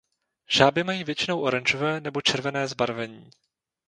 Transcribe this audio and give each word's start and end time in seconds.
Žáby 0.49 0.83
mají 0.83 1.03
většinou 1.03 1.41
oranžové 1.41 2.01
nebo 2.01 2.21
červené 2.21 2.67
zbarvení. 2.67 3.29